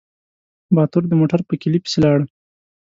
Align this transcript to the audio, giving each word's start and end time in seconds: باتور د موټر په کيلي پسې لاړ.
باتور 0.75 1.03
د 1.07 1.13
موټر 1.19 1.39
په 1.47 1.53
کيلي 1.61 1.79
پسې 1.83 1.97
لاړ. 2.03 2.19